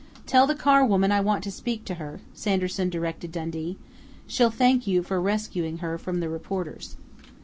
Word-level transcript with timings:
"Tell 0.25 0.47
the 0.47 0.55
Carr 0.55 0.83
woman 0.83 1.11
I 1.11 1.19
want 1.21 1.43
to 1.43 1.51
speak 1.51 1.85
to 1.85 1.93
her," 2.01 2.21
Sanderson 2.33 2.89
directed 2.89 3.31
Dundee. 3.31 3.77
"She'll 4.25 4.49
thank 4.49 4.87
you 4.87 5.03
for 5.03 5.21
rescuing 5.21 5.77
her 5.77 5.99
from 5.99 6.21
the 6.21 6.27
reporters." 6.27 6.97